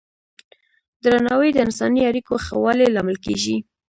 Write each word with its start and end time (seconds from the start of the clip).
درناوی 1.03 1.49
د 1.53 1.57
انساني 1.65 2.01
اړیکو 2.11 2.33
ښه 2.45 2.55
والي 2.63 2.87
لامل 2.95 3.17
کېږي. 3.25 3.57